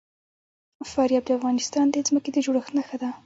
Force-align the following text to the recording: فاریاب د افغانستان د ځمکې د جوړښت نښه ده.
فاریاب 0.91 1.23
د 1.27 1.31
افغانستان 1.39 1.85
د 1.91 1.95
ځمکې 2.07 2.29
د 2.33 2.37
جوړښت 2.45 2.71
نښه 2.77 2.97
ده. 3.01 3.09